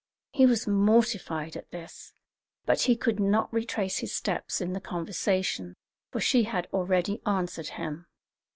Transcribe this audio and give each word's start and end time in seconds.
He 0.31 0.47
was 0.47 0.65
mortified 0.65 1.55
at 1.55 1.69
this, 1.69 2.15
but 2.65 2.81
he 2.81 2.95
could 2.95 3.19
not 3.19 3.53
retrace 3.53 3.99
his 3.99 4.11
steps 4.15 4.59
in 4.59 4.73
the 4.73 4.81
conversation, 4.81 5.75
for 6.11 6.19
she 6.19 6.45
had 6.45 6.67
already 6.73 7.21
answered 7.23 7.67
him. 7.77 8.07